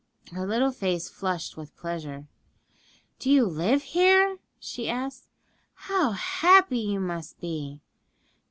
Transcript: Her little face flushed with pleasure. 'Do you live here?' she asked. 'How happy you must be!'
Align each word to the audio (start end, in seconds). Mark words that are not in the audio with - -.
Her 0.31 0.47
little 0.47 0.71
face 0.71 1.07
flushed 1.09 1.55
with 1.55 1.77
pleasure. 1.77 2.25
'Do 3.19 3.29
you 3.29 3.45
live 3.45 3.83
here?' 3.83 4.39
she 4.59 4.89
asked. 4.89 5.27
'How 5.75 6.13
happy 6.13 6.79
you 6.79 6.99
must 6.99 7.39
be!' 7.39 7.81